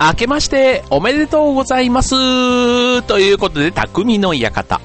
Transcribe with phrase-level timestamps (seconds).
[0.00, 4.80] 明けましておめでとうございますということで、匠の館。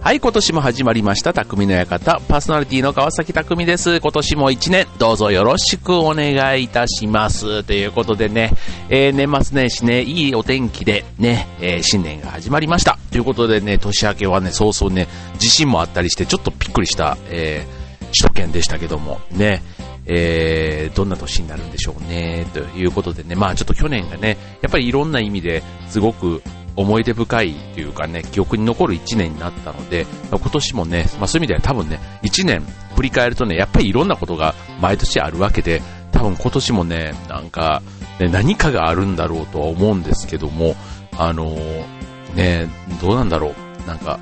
[0.00, 2.20] はい、今年も始まりました、匠の館。
[2.28, 4.00] パーソナリティの川崎匠です。
[4.00, 7.62] 今年も一年、どうぞよろしくお願いいたします。
[7.62, 8.50] ということでね、
[8.88, 12.98] えー、年末年始ね、いいお天気でね、えー、新年が始まりました。
[13.12, 15.06] ということでね、年明けはね、早々ね、
[15.38, 19.62] 地震もあったりして、ちょっとびっくりした、えー、首都圏でしたけども、ね、
[20.06, 26.42] えー、どんな年になるんでしょうね、ということでね、まあちょっと去年がね、やっぱりいろんな意味ですごく
[26.76, 32.62] 思い出深いというかね、記憶に残る1年になったので、今年もね、まあそういう意味では多分ね、1年
[32.96, 35.80] 振り返るとね、やっぱりいろんなことが毎年あるわけで、
[36.12, 37.82] 多分今年もね、なんか、
[38.20, 40.76] ね、何かがあるんだろうとは思うんですけども、
[41.16, 42.68] あのー、ね、
[43.00, 44.18] どうなんだろう、なんか、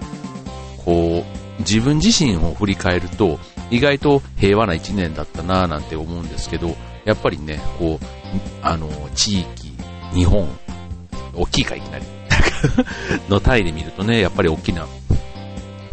[0.85, 3.39] こう、自分自身を振り返ると、
[3.73, 8.07] 意外と平和な1年だったなぁなんて思うんですけど、やっぱりね、こう、
[8.63, 9.73] あの、地域、
[10.15, 10.47] 日本、
[11.35, 12.05] 大きいかいきなり、
[13.31, 14.87] のタイで見るとね、やっぱり大きな、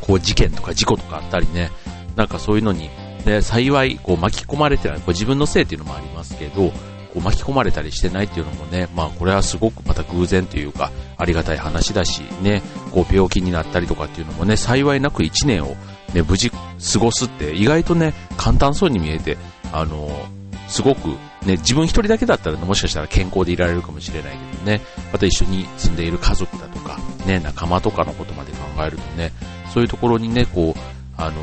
[0.01, 1.71] こう事件とか事故とかあったりね、
[2.17, 2.89] なんかそういうのに、
[3.25, 6.73] ね、幸い、こう巻き込まれてない、こう自分のせいっていうのもありますけど、
[7.13, 15.75] こう巻き込まれたりしてないっていうのもね、まあこれはすごくまた偶然というか、ありがたい話だし、ね、こう病気になったりとかっていうのもね、幸いなく1年を
[16.13, 16.57] ね、無事過
[16.99, 19.37] ごすって意外とね、簡単そうに見えて、
[19.71, 20.09] あの、
[20.67, 21.09] すごく
[21.45, 29.31] ね、自分一人だけだったら、ね、もしかしたら健康でいられるかもしれないけどね、また一緒に住んでいる家族だとか、ね、仲間とかのことまで考えるとね、
[29.73, 30.79] そういうところにね、こう、
[31.17, 31.41] あの、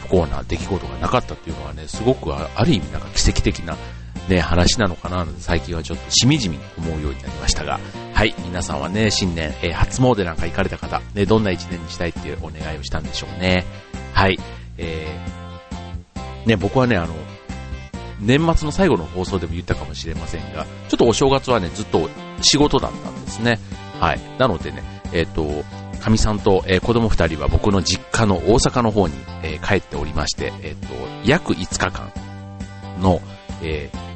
[0.00, 3.76] 不幸な出来事がなかったっていうのはね、すごくある意味なんか奇跡的な
[4.28, 7.80] ね、話なのかな最近はちょっとしみじみ思うようになりましたが、
[8.14, 13.64] はい、皆さんはね、新年、えー、初詣なんか行かれた方、ね、どんな一年にしたいっていうお願いをしたんでしょうね。
[14.12, 14.38] はい、
[14.78, 17.14] えー、ね、僕はね、あの、
[18.20, 22.08] 年末の最後の放送でも言ったかもしれませんが、ちょっとお正月はね、ずっと
[22.42, 23.58] 仕事だったんですね。
[23.98, 24.20] はい。
[24.38, 24.82] なのでね、
[25.12, 25.64] えっ、ー、と、
[25.98, 30.88] かみさんと、えー、子供二人は僕の実家の大阪の方に、えー、帰っておりまして、えっ、と、
[31.24, 32.12] 約5日間
[33.00, 33.20] の、
[33.62, 34.11] えー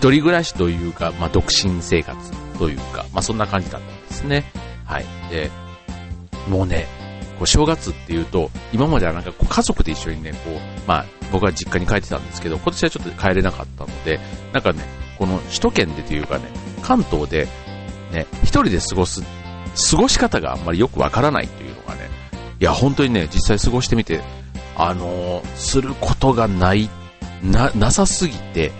[0.00, 2.16] 一人暮らしというか、まあ、独身生活
[2.58, 4.50] というか、まあ、そんな感じだったんですね。
[4.86, 5.04] はい。
[5.30, 5.50] で、
[6.48, 6.86] もうね、
[7.38, 14.18] こう正月っていうと、今まではなんかこう家族で一緒にね、こう、まあ、僕は実家に帰ってたんですけど、今年はちょっと帰れなかったので、
[14.54, 14.82] なんかね、
[15.18, 16.44] この首都圏でというかね、
[16.80, 17.46] 関東で、
[18.10, 22.08] ね、一人で過ごす、過ごし方があんまりよくわからないというのがね、
[22.58, 24.22] いや、本当にね、実際過ごしてみて、
[24.76, 26.88] あのー、することがない、
[27.42, 28.72] な、なさすぎて、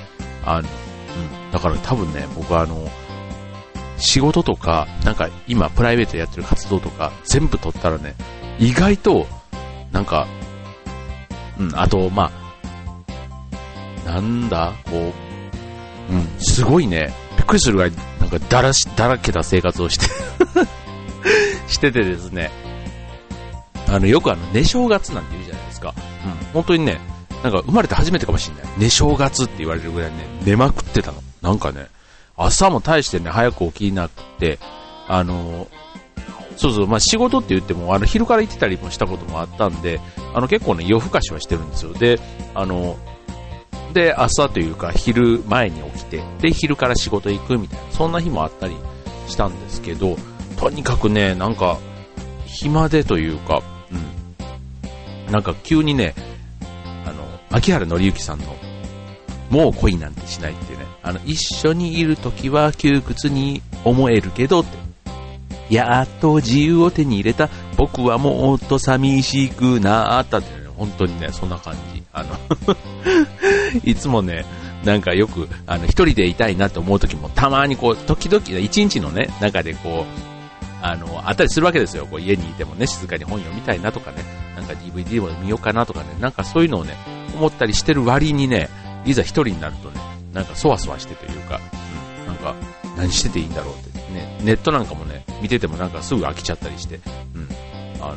[0.47, 0.69] あの、
[1.53, 2.89] だから多分ね、僕はあの、
[3.99, 8.15] 仕事とか、なんか今プライベートでやってる活動とか、全部取ったらね、
[8.59, 9.27] 意外と、
[9.93, 10.27] なんか、
[11.59, 12.31] うん、あと、ま
[14.07, 15.13] あ、なんだ、こ
[16.11, 20.07] う、うん、すごいね、びっくりするぐらい、なんかだらし、だらけた生活をして
[21.69, 22.51] しててですね、
[23.89, 25.95] あの、よくあの、寝正月なんて言うじゃないですか。
[26.25, 27.01] うん、本当にね、
[27.43, 28.73] なんか生まれて初めてかもしれない。
[28.79, 31.23] 寝正月って言われるぐらいね、寝まくってたの。
[31.43, 31.87] なんかね、
[32.37, 34.59] 朝も大してね、早く起きなくて、
[35.09, 35.69] あの、
[36.57, 40.01] そうそう、まあ仕事って言っても、あの、昼から行ってたりもしたこともあったんで、
[40.35, 41.93] あの、結構ね、夜更かしはしてるんですよ。
[41.95, 42.21] で、
[42.55, 42.97] あの、
[43.93, 48.77] で、朝というか、昼前に起きて、で、昼から仕事行くみたいな、そんな日もあったり
[49.27, 50.17] したんですけど、
[50.59, 51.79] とにかくね、なんか、
[52.47, 53.63] 暇でというか、
[55.29, 55.33] うん。
[55.33, 56.15] なんか急にね、
[57.07, 58.57] あの、牧原紀之さんの、
[59.49, 60.80] もう恋なんてしないっていう、
[61.11, 70.61] あの、一緒にいるときは窮屈に思えるけどって、やっと自由を手に入れた、僕はもっと寂しくなったって。
[70.61, 72.03] ね、本当にね、そんな感じ。
[72.13, 72.37] あの
[73.85, 74.45] いつもね、
[74.85, 80.31] なんかよく、あの、一人でいたいなと思うときも、たまにこう、時々、一日のね、中でこう、
[80.81, 82.07] あの、あったりするわけですよ。
[82.07, 84.19] こう家にいてもね、静かに本読みたいなとかね、
[84.55, 86.95] なんか DVD も見ようかなとかね、なんかそういうのをね、
[87.35, 88.71] 思ったりしてる割にね、
[89.05, 91.61] いざ一人になるとね、なんかそわそわしてというか、
[92.21, 92.55] うん、なんか
[92.97, 93.91] 何してていいんだろうって。
[94.11, 97.01] ね、ネットなんかもね、見ててもなんかすぐ飽きちゃったりして、
[97.35, 97.49] うん、
[98.03, 98.17] あの、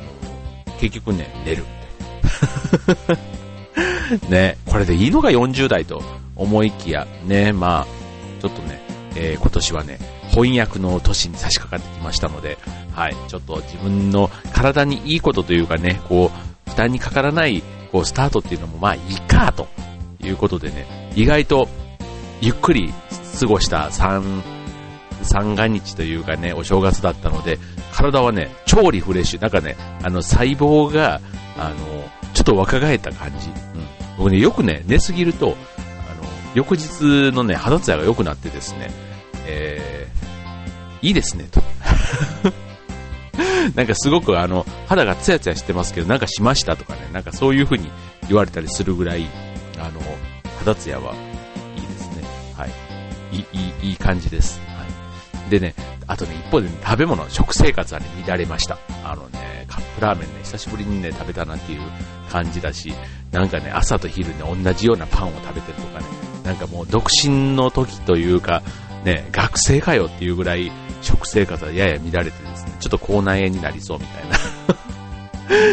[0.80, 1.64] 結局ね、寝る。
[4.30, 6.02] ね、これでいいのが40代と
[6.36, 8.82] 思いきや、ね、まあ、ちょっとね、
[9.16, 10.00] えー、今年はね、
[10.32, 12.58] 翻訳の年に差し掛かってきましたので、
[12.94, 19.68] はい、ちょっと自分の体にいいことというかね、こう、負担にかからない、こう、スタートっていうのもまあいいか、と
[20.22, 21.68] いうことでね、意外と、
[22.42, 22.94] ゆっくり
[23.40, 24.42] 過ごした3、
[25.24, 27.58] 三が日というかね、お正月だったので、
[27.94, 29.42] 体はね、超リフレッシュ。
[29.42, 31.22] なんかね、あの、細胞が、
[31.58, 31.76] あの、
[32.34, 33.50] ちょっと若返った感じ。
[33.50, 33.54] うん。
[34.18, 35.56] 僕ね、よくね、寝すぎると、あの、
[36.54, 38.92] 翌日のね、肌ツヤが良くなってですね、
[39.46, 41.62] えー、いいですね、と。
[43.76, 47.90] なんかすごくあの、肌がツヤツヤしてますけど、なんかしましたとかね、なんかそういう風に
[48.28, 49.28] 言われたりするぐらい、
[49.80, 50.02] あの、
[50.60, 51.14] 肌ツヤは。
[53.38, 53.46] い
[53.84, 54.60] い、い、感じです。
[54.78, 54.86] は
[55.48, 55.50] い。
[55.50, 55.74] でね、
[56.08, 58.78] あとね、一方で、ね、食べ物、食生活はね、乱れました。
[59.04, 61.82] あのね、カップラーメンね、久しぶりにね、食べたなっていう
[62.30, 62.94] 感じだし、
[63.32, 66.06] なんかね、朝と昼ね、同じようなパンを食べてるとかね、
[66.44, 68.62] なんかもう独身の時というか、
[69.04, 70.72] ね、学生かよっていうぐらい
[71.02, 74.38] 食生活はやや乱れてですね、ちょっと口内炎になりそうみたいな。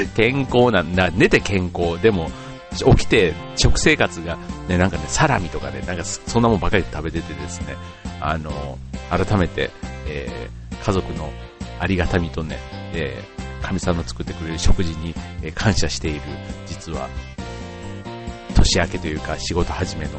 [0.15, 2.31] 健康な、な、寝て健康、でも、
[2.77, 4.39] 起きて食生活が、
[4.69, 7.77] ね、なんかね、サラミとかね、なんかそんなもんばかり食べててですね、
[8.21, 8.79] あの、
[9.11, 9.71] 改めて、
[10.07, 11.31] えー、家族の
[11.79, 12.59] ありがたみとね、
[12.95, 16.21] えー、神さんの作ってくれる食事に、え、感謝している、
[16.67, 17.09] 実は、
[18.55, 20.11] 年明けというか仕事始めの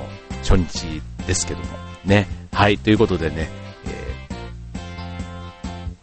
[0.43, 1.65] 初日ですけども、
[2.05, 2.27] ね。
[2.51, 3.47] はい、ということでね、
[3.85, 4.11] え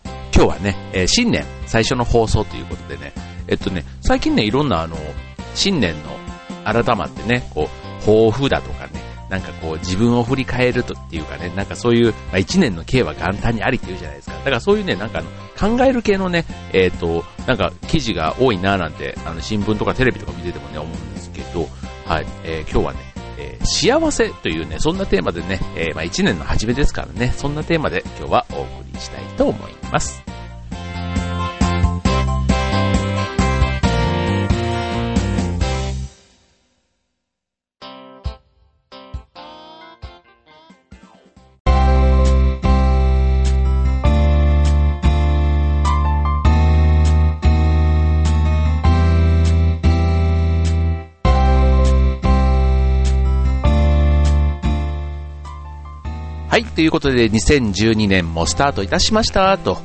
[0.05, 3.13] ー、今日はね、えー、新年最初の放送ということでね、
[3.49, 4.97] えっとね、最近ね、いろんなあの、
[5.55, 6.18] 新年の
[6.73, 7.69] 改まってね、こ
[8.01, 14.37] う、抱負だとかね、なんかこう自分を振り返るとっていうかね、なんかそういう、まあ、一年の計は元旦にありって言うじゃないですか。
[14.37, 21.69] だからそういうね、なんかあの、考える系のね、えっ、ー、と、なんか記事が多いなーなんて、あの、新聞とかテレビとか見ててもね、思うんですけど、
[22.07, 23.01] はい、えー、今日はね、
[23.39, 30.28] えー、幸せというね、そんなテーマでね、え、まあ一年の初めですからね、そんなテーマで今日はお送りしたいと思います。
[56.79, 59.79] ということで2012年もスタートいたしましたと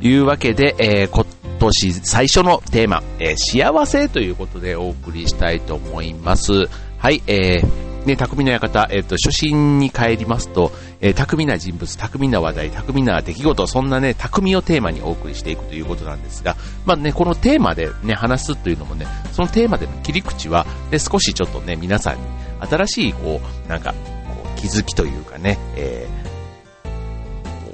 [0.00, 1.26] いうわけで、えー、今
[1.58, 6.68] 年最初のテーマ、えー、幸せということでお送りしたいと思います。
[6.98, 10.70] はい、えー、ね、匠の館、えっ、ー、と、初心に帰りますと、
[11.00, 16.54] えー、巧みな人物、巧みな話題、巧みな出来事、そんなね、匠をテーマにお送りしていくということなんですが、
[16.86, 22.20] まあね、このテーマでね、話すというのもね、そのテーマでの切り口は、ね、少しちょっとね、皆さんに
[22.60, 23.92] 新しい、こう、なんか、
[24.58, 26.06] 気づきというかね、え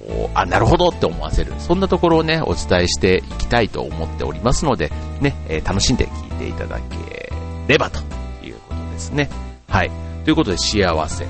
[0.06, 1.52] ー、あ、なるほどって思わせる。
[1.58, 7.32] そんなところをね、お伝えしていきたいと思っておりますので、ね、えー、楽しんで聞いていただけ
[7.66, 7.98] ればと
[8.44, 9.31] いうことですね。
[9.69, 9.90] はい。
[10.25, 11.25] ということで、幸せ。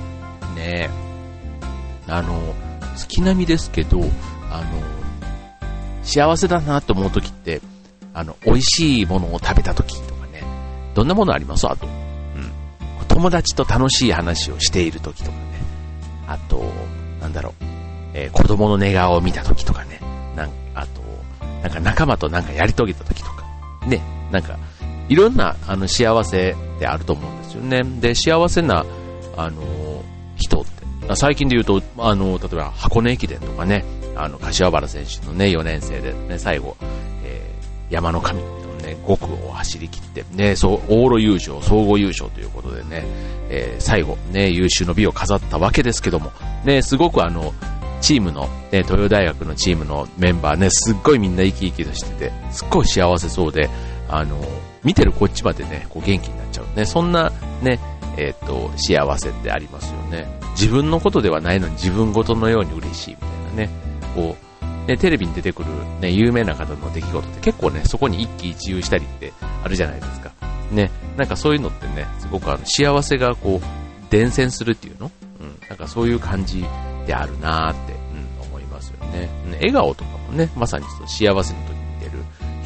[0.55, 0.89] ね
[2.07, 2.53] あの、
[2.95, 3.99] 月並みですけど、
[4.51, 4.65] あの、
[6.03, 7.61] 幸せだなと思うときって、
[8.13, 10.43] あの、美味しいものを食べたときとかね、
[10.93, 11.67] どんなものあります？
[11.67, 11.95] あと、うん
[13.07, 15.37] 友達と楽しい話をしている時とか、
[16.27, 16.63] あと、
[17.21, 17.53] なんだろう、
[18.13, 19.99] えー、子供の寝顔を見た時とかね、
[20.35, 21.01] なんあと、
[21.61, 23.43] なんか仲間となんかやり遂げた時とか、
[23.87, 24.01] ね、
[24.31, 24.57] なんか、
[25.07, 27.83] いろんなあの幸せであると思うんですよね。
[27.99, 28.85] で、幸せな、
[29.37, 30.03] あの
[30.37, 33.85] 人って、最近で言うと、あの、例えば箱根駅伝とかね、
[34.15, 36.77] あの、柏原選手のね、4年生でね、最後、
[37.23, 38.41] えー、山の神、
[39.05, 43.03] 5区を走り切って、ね、そう、往路優勝、総合優勝ということでね、
[43.49, 46.31] えー、最後、ね、優秀の美を飾ったわけですけども、
[46.63, 47.53] ね、すごくあの、
[48.01, 53.69] チームの、ね、東洋大学のチームのメンバーね、すっごいみんな生き生きとしてて、すっごい幸せそうで、
[54.09, 54.37] あの、
[54.83, 57.31] 見てるこっちまでね、こう元気になっちゃうね、そんな
[57.61, 57.79] ね、
[58.17, 60.27] えっ、と、幸せってありますよね。
[60.51, 63.69] 自分のことではないのに自分ごとのように嬉しいみたいなね、
[64.15, 64.54] こう、
[64.87, 70.31] ね、テレビに出てくる、ね、有名な方の出来事って結構ね、そこに一喜一憂したりってあるじゃないですか。
[70.71, 75.11] ね、なんかそういうのってね、すごくあの幸せがこう、伝染するっていうの？
[75.39, 76.63] うん、なんかそういう感じ
[77.07, 79.29] であるなーって、うん、思いますよね。
[79.53, 82.11] 笑顔とかもね、まさにその幸せの時に出る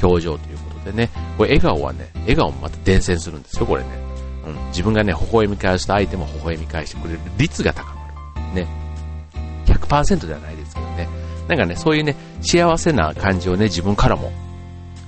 [0.04, 3.90] 表情ということでね、これ笑顔はね、笑顔もまた伝染するんですよ、これね。
[4.46, 8.08] うん、自分がね、微笑み返すと相手も微笑み返してくれる率が高ま
[8.54, 8.66] る。
[8.66, 8.68] ね。
[9.66, 10.59] 100%ではない。
[11.50, 14.32] なんかね、そういうね、幸せな感じをね、自分からも、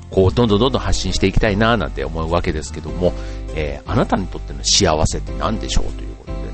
[0.09, 3.13] こう、どんどんどんどん発信していきたいななんて思うわけですけども、
[3.53, 6.47] えー、あなたにとっての幸せって何でしょうということでね、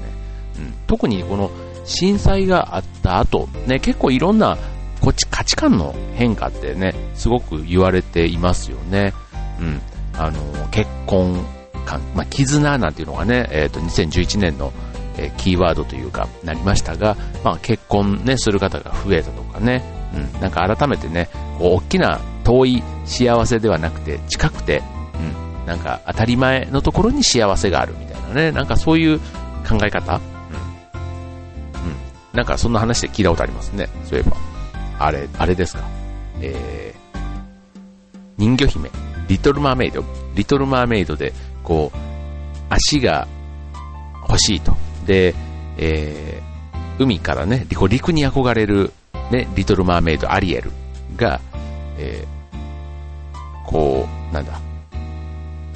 [0.58, 1.50] うん、特にこの
[1.86, 4.58] 震災があった後、ね、結構いろんな
[5.00, 9.14] こっち価値観の変化ってね、すごく言われていますよね。
[9.62, 9.82] うん。
[10.18, 11.46] あの、結婚
[11.86, 14.74] 観、まあ、絆なんていうのがね、えっ、ー、と、2011年の
[15.18, 19.84] えキーワードというか、なりましたが、まあ、結婚ね、する方が増えたとかね、
[20.14, 24.82] うん、なんか改めてね、こう大きな遠い幸せではなくて、近くて、
[25.16, 29.20] うん、なんか当たり前のところに幸せがあるみたいなね、なんかそういう
[29.68, 30.22] 考え方、うん、
[32.34, 33.90] なんかそんな話で聞いたことありますね。
[34.06, 34.38] そういえば。
[35.00, 35.84] あれ、あれですか。
[36.42, 37.20] えー、
[38.38, 38.90] 人魚姫、
[39.28, 40.04] リトルマーメイド、
[40.36, 41.34] リトルマーメイドで、
[41.64, 41.98] こう、
[42.70, 43.28] 足が
[44.28, 44.76] 欲しいと。
[45.08, 45.34] で、
[45.78, 48.92] えー、海からね、陸に憧れる、
[49.32, 50.72] ね、リトルマーメイド、アリエル
[51.16, 51.40] が、
[51.98, 54.60] えー、こう、なんだ、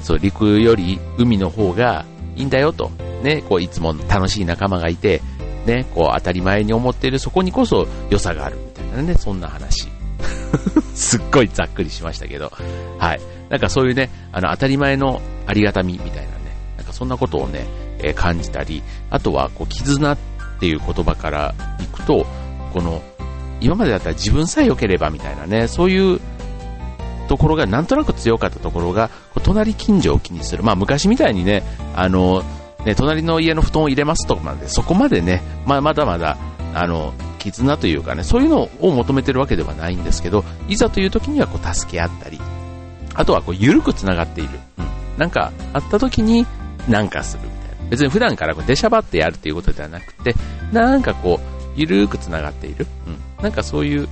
[0.00, 2.04] そう、陸より海の方が
[2.36, 2.90] いいんだよと。
[3.22, 5.22] ね、こう、いつも楽しい仲間がいて、
[5.66, 9.88] ね、こう、当たり前に思っているそこにこそ良さがあるみたいなね、そんな話。
[10.94, 12.52] すっごいざっくりしましたけど、
[12.98, 13.20] はい。
[13.48, 16.28] なんかそういうね、あの、当たり前のありがたみみたいなね、
[16.76, 17.66] なんかそんなことをね、
[18.02, 20.18] え、感じたり、あとは、こう、絆っ
[20.60, 22.26] ていう言葉からいくと、
[22.72, 23.02] この、
[23.60, 26.20] 今までだったら自分さえ良ければみたいなね、そういう
[27.28, 29.10] ところがなんとなく強かったところが、
[29.42, 30.62] 隣近所を気にする。
[30.62, 31.62] まあ昔みたいにね、
[31.94, 32.42] あの、
[32.84, 36.36] ね、隣の家の布団を入れますとかなんで、そこまでね、まあ、まだまだ、
[36.74, 42.40] あの、絆というかね、そういうのを求めてるわけではないんですけど、いざという時にはこう助け合ったり、
[43.14, 44.58] あとはこう緩く繋がっている。
[44.78, 44.86] うん。
[45.18, 46.46] なんかあった時に
[46.88, 47.42] なんかする。
[47.92, 50.34] 別に普段からこう出しゃばってやるということではなくて、
[50.72, 52.86] なんかこう、ゆるーく繋がっている。
[53.06, 53.42] うん。
[53.42, 54.08] なんかそういう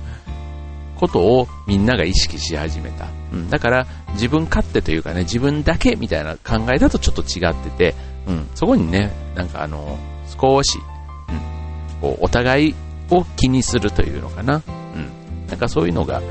[0.97, 3.07] ことをみんなが意識し始めた。
[3.33, 3.49] うん。
[3.49, 7.95] だから自分勝手というかね、自分だけみたいな考えだとちょっと違ってて、
[8.27, 8.47] うん。
[8.53, 9.97] そこにね、なんかあの、
[10.39, 10.77] 少し、
[11.29, 12.01] うん。
[12.01, 12.75] こう、お互い
[13.09, 14.61] を気にするというのかな。
[14.95, 15.47] うん。
[15.47, 16.21] なんかそういうのが、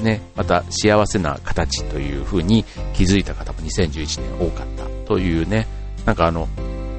[0.00, 2.64] ね、また幸せな形という風に
[2.94, 5.66] 気づいた方も2011年多かったというね、
[6.06, 6.48] なんかあの、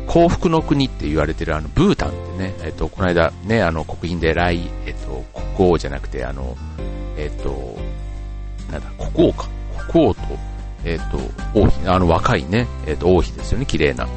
[0.08, 5.24] 幸福の国って言われてるあの、ブータンってね、えっと、この間ね、あの、国賓で来、えっと、
[5.58, 6.58] 国王じゃなくて、あの、
[7.18, 7.78] えっと、
[8.72, 9.48] なんだ、国王か。
[9.90, 10.22] 国王と、
[10.84, 11.18] えっと、
[11.60, 14.10] 王妃、あの、若いね、えっと、王妃ですよね、綺麗な、うん、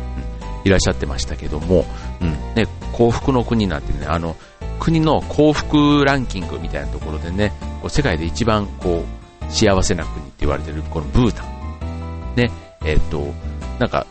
[0.65, 1.85] いらっしゃってましたけども、
[2.21, 4.37] うん、ね、幸福の国なんてね、あの、
[4.79, 12.35] 国の幸福ランキングみたいなところでね、こう世界で一番こう、幸せな国って言われてるこのブータン。
[12.37, 12.51] ね、
[12.85, 13.33] えっ、と、
[13.79, 14.07] なんか、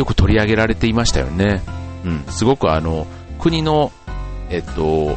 [0.00, 1.62] よく取り上げられていましたよね。
[2.04, 3.06] うん、すごくあの、
[3.38, 3.92] 国の、
[4.48, 5.16] えっ、と、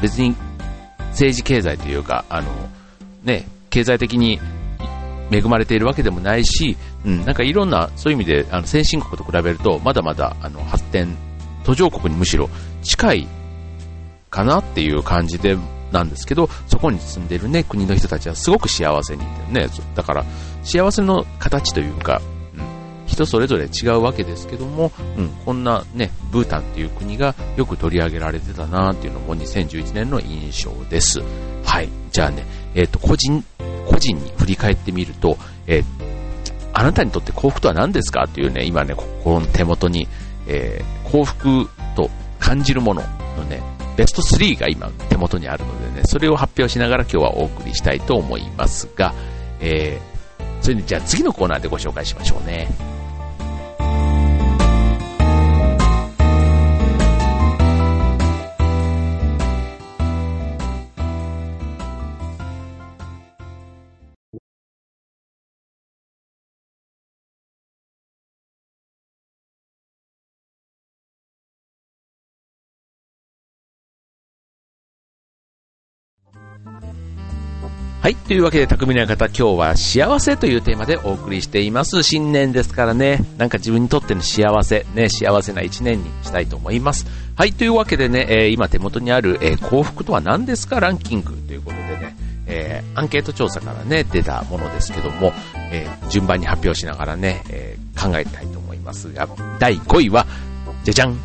[0.00, 0.34] 別に
[1.10, 2.50] 政治経済というか、あの、
[3.22, 4.40] ね、経済的に
[5.30, 11.14] 恵まれているわけでもないし、うん、なんかいろんな、そういう意味で、あの、先進国と比べると、まだまだ、あの、発展、
[11.62, 12.48] 途上国にむしろ
[12.82, 13.28] 近い
[14.30, 15.58] かなっていう感じで、
[15.92, 20.24] なんですけど、そこに住んでるね、国の人たちはすごく幸せにね、だから、
[20.64, 22.31] 幸せの形というか、うん、
[23.06, 31.20] 人それぞれ違うわけですけども、うん、こんなね、ブータンっていう国がよく取り上げられてたなっていうのも2011年の印象です。
[31.64, 31.88] はい。
[32.10, 32.44] じゃあね、
[32.74, 33.44] えっ、ー、と、個人、
[33.86, 35.84] 個人に振り返ってみると、えー、
[36.72, 40.08] あなたにとって幸福とは何ですかっていうね、今ね、ここの手元に、
[40.46, 43.02] えー、幸福と感じるもの
[43.36, 43.62] のね、
[43.96, 49.12] ベスト3が今手元にあるのでね、それを発表しながら今日はお送りしたいと思いますが、
[49.60, 50.11] えー、
[50.62, 52.68] それでじゃあ次のコーナーでご紹介しましょうね。
[78.02, 78.16] はい。
[78.16, 82.02] というわけで、匠の方、今日は幸せというテーマでお送りしています。
[82.02, 87.06] 新年ですからね、なんか自分にとっての幸せ、ね、幸せな一年にしたいと思います。
[87.36, 87.52] はい。
[87.52, 92.16] というわけでね、えー、今手元にある、えー、幸福とは何ですかランキングということでね、
[92.48, 95.32] えー、アンケート調査からね、出たものですけども、
[95.70, 99.28] え順番に発表しながらね、え考えたいと思いますが、
[99.60, 100.26] 第5位は、
[100.82, 101.16] じゃじゃん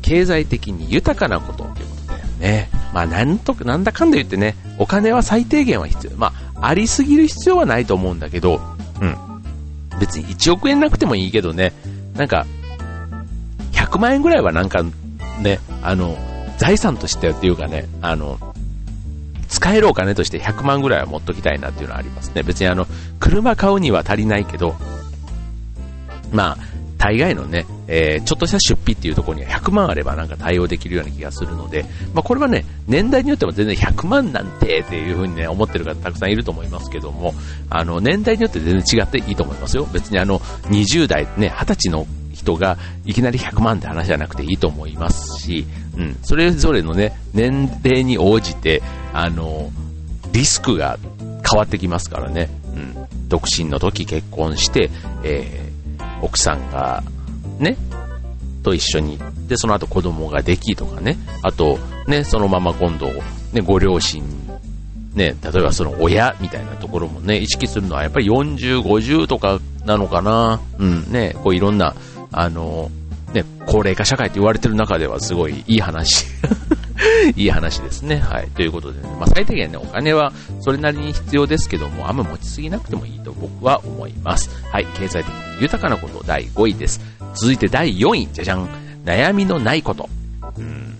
[0.00, 2.77] 経済的に豊かなことということだよね。
[2.92, 6.16] まあ、なんと、なんだかんだ言ってね、お金は最低限は必要。
[6.16, 8.60] まあ、ありすぎる必要はないと思うんだけど、
[9.00, 9.16] うん。
[10.00, 11.72] 別に1億円なくてもいいけどね、
[12.14, 12.46] なんか、
[13.72, 14.82] 100万円ぐらいはなんか、
[15.40, 16.16] ね、あの、
[16.58, 18.38] 財産としてっていうかね、あの、
[19.48, 22.42] 使えるお金として100万ぐらいは持っときたいなっていうのはありますね。
[22.42, 22.86] 別にあの、
[23.18, 24.76] 車買うには足りないけど、
[26.32, 26.58] まあ、
[26.98, 37.34] 大概のね、えー、ちょっとした出費っていうところには100万あればなんか対応できるような気がするので、まあ、これはね、年代によっても全然100万なんてっていう風にね、思ってる方たくさんいると思いますけども、
[37.70, 39.88] あの、年代によって全然違っていいと思いますよ。
[39.92, 42.76] 別にあの、20代、ね、20歳の人が
[43.06, 45.66] いきなり100万って話じゃなくていいと思いますし、
[45.96, 48.82] うん、それぞれのね、年齢に応じて、
[49.14, 49.70] あの、
[50.32, 50.98] リスクが
[51.50, 54.90] 変わってきますからね、うん、独身の時結婚して、
[55.24, 55.68] えー
[56.22, 57.02] 奥さんが、
[57.58, 57.76] ね、
[58.62, 59.18] と一緒に。
[59.46, 63.10] で、その後子供ができとかね、あと、ね、そのまま今度、
[63.52, 64.22] ね、ご両親、
[65.14, 70.60] ね、例えばその親みたいなところもね、意識するのはやっぱり40、50とかなのかな。
[70.78, 71.94] うん、ね、こういろんな、
[72.30, 72.90] あの、
[73.32, 76.26] ね、高齢化社会って言われてる中ではすごいいい話。
[77.36, 78.16] いい話ですね。
[78.16, 78.48] はい。
[78.48, 84.50] ということでね、まあ、最低限ね、お金はそれなりに必要ですけども、あんま持ちすぎなくてもいいと僕は思います。
[84.70, 84.86] はい。
[84.98, 87.00] 経済的に豊かなこと第5位です。
[87.34, 88.68] 続いて第4位、じゃじゃん。
[89.04, 90.08] 悩みのないこと。
[90.58, 90.64] うん。
[90.64, 90.92] うん。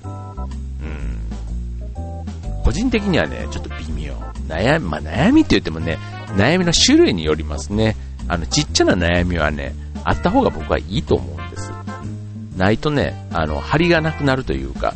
[2.62, 4.14] 個人的にはね、ちょっと微妙。
[4.48, 5.98] 悩み、まあ、悩みって言ってもね、
[6.36, 7.96] 悩みの種類によりますね。
[8.28, 9.74] あの、ちっちゃな悩みはね、
[10.04, 11.72] あった方が僕はいいと思うんです。
[12.56, 14.94] ないとね、あの、張りがなくなるというか、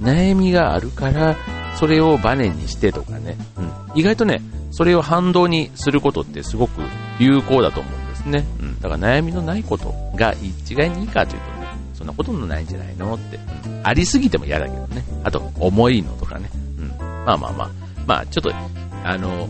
[0.00, 1.36] 悩みがあるから、
[1.76, 4.40] それをバネにしてとかね、うん、意外とね、
[4.70, 6.80] それを反動にすることってすごく
[7.18, 8.46] 有効だと思うんですね。
[8.60, 15.04] うん、だから悩みのないことが一概にいいかというとね、そんなこともないんじゃないのって、うん、ありすぎても嫌だけどね。
[15.24, 16.50] あと、重いのとかね。
[16.78, 17.70] うん、まあまあまあ、
[18.06, 18.52] まあちょっと、
[19.04, 19.48] あの、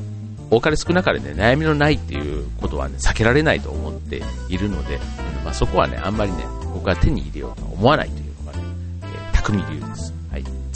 [0.51, 8.65] 多かれ少なかれね、悩みのないっていうことはね、避けられないと思っているので、うんまあ、そこはね、あんまりね、僕は手に入れようとは思わないというのがね、
[9.03, 10.20] えー、匠流です。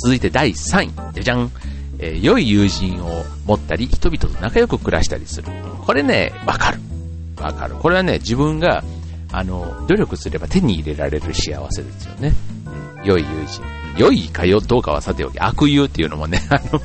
[0.05, 1.51] 続いて第3位、じゃじゃん。
[1.99, 5.49] えー、良い友人を持ったり、人々と仲良く暮らしたりする。
[5.87, 6.81] これね、わかる。
[7.41, 7.77] わかる。
[7.77, 8.85] これはね、自分が、
[9.33, 12.35] あの、努力すれば手に入れられる幸せですよね。
[13.01, 13.63] うん、良い友人。
[13.97, 16.83] 良いかよ、どうかはさておき、悪友っていうのもね、 あの、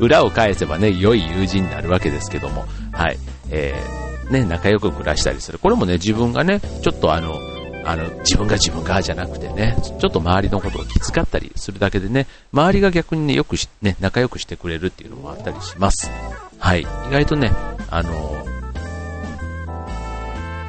[0.00, 3.18] 裏を返せばね、良い友人になるわけですけども、はい。
[3.50, 5.60] えー、ね、仲良く暮らしたりする。
[5.60, 7.38] これもね、自分がね、ちょっとあの、
[7.86, 16.10] あの、自分が自分がじゃなくてね、ちょっと周りのことを気遣ったりするだけでね、周りが逆にね、よくし、ね、仲良くしてくれるっていうのもあったりします。
[16.58, 16.82] はい。
[16.82, 17.52] 意外とね、
[17.88, 18.44] あの、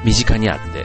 [0.04, 0.84] 身近にあって、う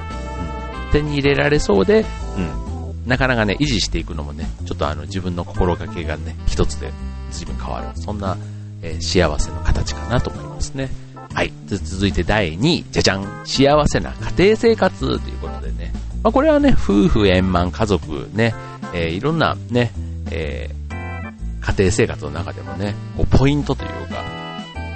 [0.89, 2.03] ん、手に入れられそうで、
[2.35, 6.91] うん、なかなかね、維持していくのもね、ちょっとあの、自分の心がけがね、一つで
[7.31, 7.87] 随分変わる。
[8.01, 8.37] そんな、
[8.81, 10.89] えー、幸せの形かなと思いますね。
[11.31, 11.53] はい。
[11.67, 13.41] 続いて第2位、じゃじゃん。
[13.45, 15.93] 幸せな家庭生活ということでね、
[16.23, 18.55] まあ、これはね、夫婦円満、家族ね、
[18.93, 19.91] えー、いろんなね、
[20.31, 24.23] えー、家庭生活の中でもね、こうポイントというか、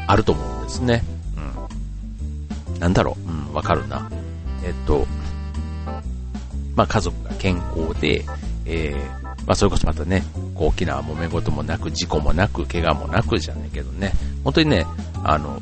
[0.07, 1.03] あると思うんですね。
[2.71, 2.79] うん。
[2.79, 4.09] なんだろう、うん、わかるな。
[4.63, 5.05] えっと、
[6.75, 8.23] まあ、家族が健康で、
[8.65, 10.23] えー、まあ、それこそまたね、
[10.55, 14.13] 大きな揉め事もなく、事故もなく、怪我もなくじゃねえけどね、
[14.45, 14.85] 本当にね、
[15.25, 15.61] あの、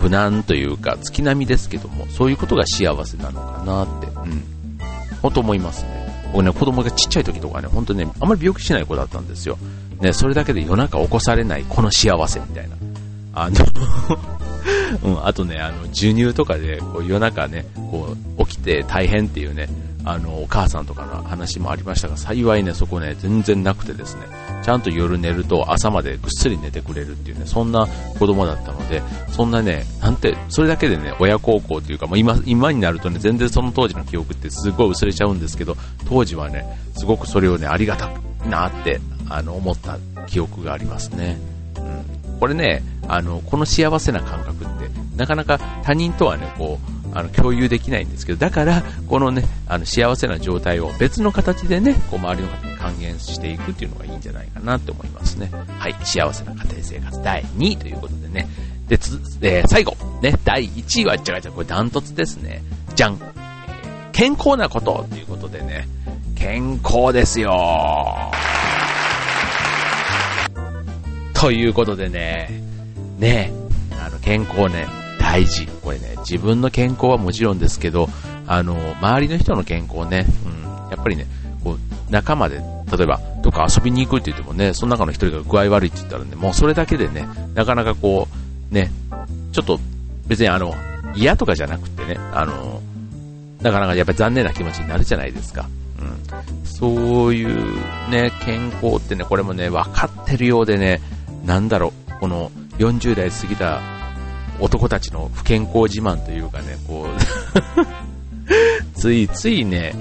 [0.00, 4.57] 無難というか、月並みですけども、そういうことが幸せなのかなって、うん。
[5.22, 6.08] 本当思いますね。
[6.32, 9.58] 僕ね、子供がちっちゃい時とかね、本当ね、あんまり病気しない子だったんですよ。
[10.00, 12.76] ね、それだけで夜中起こされないこの幸せみたいな。
[13.34, 13.56] あの
[15.04, 19.68] うん、あとね、あの、授乳とかで、こう夜中ね、こう、起きて大変っていうね、
[20.08, 24.22] あの、お母さんとかの話もありましたが、幸いね、そこね、全然なくてですね、
[24.62, 27.86] ちゃんと夜寝ると朝までぐっすり寝てくれるっていうね、そんな
[28.18, 35.76] 子供だったので、そんなね、なんて、それだけでね、親孝行というか、もう今、今になるとね、全然その当時の記憶ってすごい薄れちゃうんですけど、
[36.08, 36.64] 当時はね、
[36.96, 41.38] すごくそれをね、ありがたいなって、あの、思った記憶がありますね。
[41.76, 42.38] うん。
[42.40, 55.50] これね、あの、この幸せな感覚って、なかなか他人とはね、こう、あの共有できないんですけど、だから、このね、あの幸せな状態を別の形でね、こう周りの方に還元していくっていうのがいいんじゃないかなって思いますね。
[55.78, 58.48] はい、幸せな家庭生活第2位ということでね。
[58.88, 62.62] で、つ、えー、最後、ね、第1位は、じゃがじゃこれダントツですね。
[62.94, 63.14] じゃん。
[63.14, 65.88] えー、健康なことということでね、
[66.36, 67.50] 健康ですよ
[71.34, 72.62] ということでね、
[73.18, 73.52] ね、
[74.00, 74.86] あの、健康ね、
[75.28, 75.66] 大事。
[75.82, 78.08] これね、自分の健康はもちろんですけど、
[78.46, 81.26] あの、周りの人の健康ね、うん、やっぱりね、
[81.62, 81.78] こう、
[82.10, 82.56] 仲間で、
[82.90, 88.26] 例えば、どっか遊びに行くって言ってもね、その中の一人が具合悪いって言ったらね、もうそれだけでね、なかなかこ
[88.70, 88.90] う、ね、
[89.52, 89.78] ちょっと、
[90.26, 90.74] 別にあの、
[91.14, 92.80] 嫌とかじゃなくてね、あの、
[93.60, 95.68] なかなかやっぱり残念な気持ちになるじゃないですか。
[96.00, 96.66] うん。
[96.66, 97.76] そういう
[98.10, 101.02] ね、健康ってね、これもね、分かってるようでね、
[101.44, 103.97] なんだろう、この40代過ぎた
[104.60, 107.88] 男たちの不健康自慢というかね、こう
[108.98, 109.94] ついついね、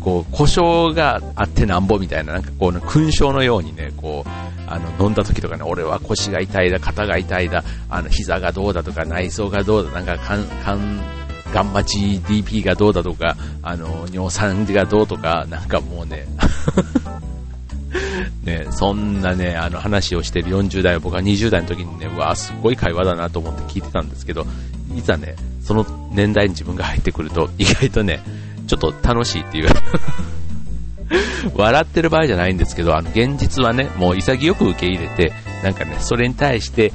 [0.00, 4.30] こう、故障があってなんぼみたいな、なんかこう、勲章のようにね、こう、
[4.66, 11.00] あの、飲んだ時とかね、俺は腰が痛いだ、肩が痛いだ、あの、膝がどうだとか、内臓がどうだ、なんか、かん、かん、
[11.52, 16.26] ガンマ GDP がどうだとか、あの、尿酸がどうとか、なんかもうね
[18.42, 24.46] ね、そんなね、あの話をしてる40代は僕は20代の時にね、うわすごい会話だなと思って聞いてたんですけど、
[24.96, 28.20] いざね、その年代に自分が入ってくると、意外とね、
[28.66, 29.68] ちょっと楽しいっていう
[31.54, 36.94] 笑ってる場合じゃないんですけど、あの、現実はね、もう潔く受け入れて、なんかね、それに対して、こ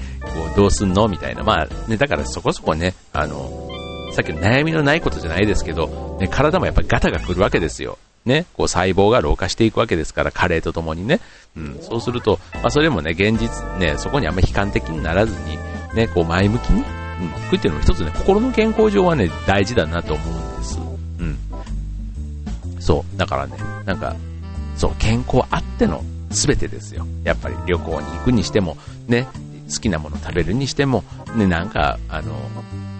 [0.53, 1.07] う、どうすんの？
[1.07, 1.43] みたいな。
[1.43, 3.69] まあ、ね、だからそこそこね、あの、
[4.13, 7.97] さっきの悩みのないことじゃないですけど、ね、体もやっぱりガタが来るわけですよ。
[8.27, 11.19] ね、こう細胞が老化していくわけですから、加齢とともにね。
[11.55, 15.57] うん、そうすると、まあそれもね、現実ね、そこにあんまり悲観的にならずに、
[15.95, 16.85] ね、こう前向きに、うん、
[17.45, 20.79] 食っていうのも一つね、心の健康上はね、大事だなと思うんです。
[21.19, 21.37] うん。
[22.81, 24.15] そう、だからね、なんか、
[24.75, 27.07] そう、健康あっての全てですよ。
[27.23, 29.27] やっぱり旅行に行くにしても、ね、
[29.73, 31.03] 好きなもの食べるにしても、
[31.35, 32.33] ね、なんか、あの、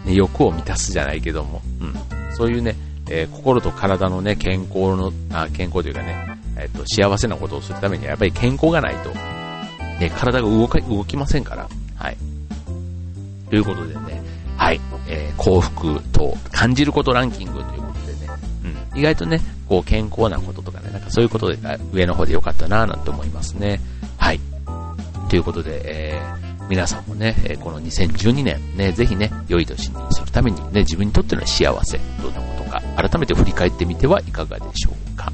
[0.05, 2.75] ね、欲を満たすじゃないけども、うん、そういうね、
[3.09, 9.09] えー、心と体のね、健康の、あ健康というかね、えっ、ー、と、幸せなことをするためにはやっぱり健康がないと、
[9.99, 12.17] ね、体が動か、動きませんから、はい。
[13.49, 14.21] ということでね、
[14.57, 18.33] はい、えー、幸福と感じることランキングということでね、
[18.93, 21.57] うん、意外とね、こう健康なこととかね、なんかそういうことで
[21.93, 23.79] 上の方でよかったなぁなんて思いますね。
[24.17, 24.39] はい。
[25.29, 32.66] ということで、えー、皆さんもね、この2012年、ね、ぜひね、良い年にするためにね、自分にとっての幸せ、どんなこと、
[32.97, 35.31] 改めて振り返ってみてはいかがでしょうか。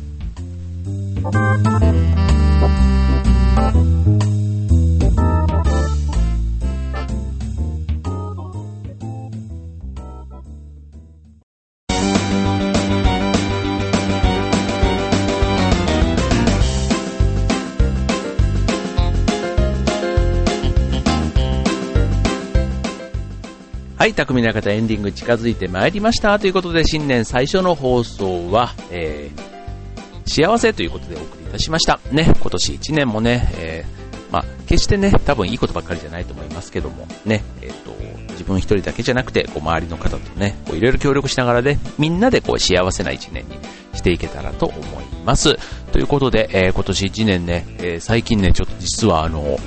[24.03, 26.37] はい、匠の方エンディング近づいてまいりました。
[26.37, 32.01] ということで、新年最初の放送は、えー、幸せということでお送りいたしました。
[32.11, 37.95] ね、今年1年もね、えー、まあ、決してね、多分いいことばっかりじゃないと思いますけども、ね、えっ、ー、と、
[38.31, 43.57] 自分一人だけじゃなくて、こう、周りの方とね、こう、いろいろ協力しながらね、みんなでこう、幸せな1年に
[43.93, 45.57] していけたらと思います。
[45.93, 49.57] ということで、えー、今年1年ね、え、最近ね、ちょっと実はあの、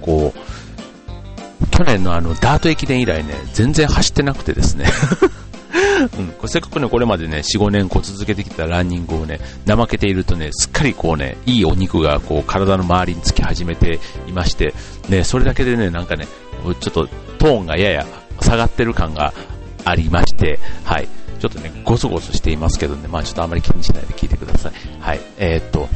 [0.00, 0.45] こう、
[1.76, 4.86] 去年のあの、ダート駅伝以来ね、全然走ってなくてですね
[6.18, 14.74] うん、これせっかくね、これまでね、4、5年こう続けてきたランニングをね、怠けているとね、すっかりこうね、いいお肉がこう体の周りにつき始めていまして、
[15.08, 16.26] ね、それだけでね、なんかね、
[16.80, 17.08] ちょっと
[17.38, 18.06] トーンがやや
[18.40, 19.34] 下がってる感が
[19.84, 21.08] ありまして、はい。
[21.38, 24.72] ちょっとね、ゴソゴソしていますけどね、まあちょっとあまり気にしないで聞いてください。
[25.00, 25.20] はい。
[25.36, 25.88] えー、っと、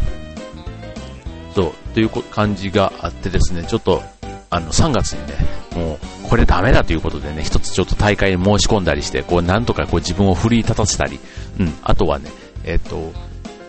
[1.55, 4.03] そう、という感じがあってですね、ちょっと、
[4.51, 5.35] あの、3月にね、
[5.75, 11.21] もう、これダメだということでね、一つちょっと大会に申し込んだりして、こう、なんとかこう自分を奮い立たせたり、
[11.59, 12.31] うん、あとはね、
[12.65, 13.13] えっ、と、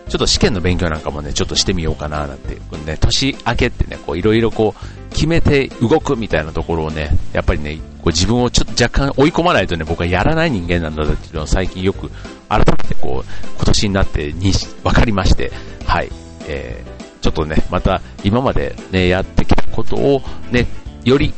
[0.08, 12.10] ちょっと試験の勉強なんかもね、ちょっとしてみようかななんて、ね、年明けってね、こう、いろいろこう、決めて動くみたいなところをね、やっぱりね、こう自分をちょっと若干追い込まないとね、僕はやらない人間なんだっていうのを最近よく
[12.48, 15.52] 改めてこう、今年になってに分かりまして、
[15.86, 16.10] はい、
[16.48, 20.66] えー、ちょっとね、また今までね、やってきたことをね、
[21.04, 21.32] より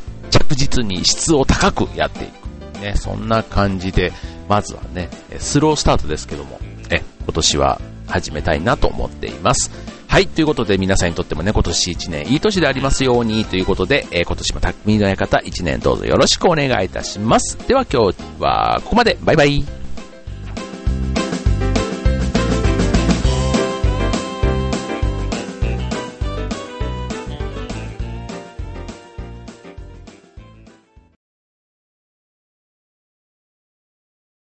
[0.49, 2.45] 着実に質を高くやっていく。
[2.81, 4.13] ね、そんな感じで、
[4.49, 9.71] まずはね、スロースタートですけども、ね、今年は始めたいなと思っています。
[10.07, 17.59] はい、ということで皆さんにとってもね、今年1年いい年でありますようにということで、えー、今年も匠の館1年どうぞよろしくお願いいたします。
[17.67, 19.19] では今日はここまで。
[19.23, 19.84] バイバイ。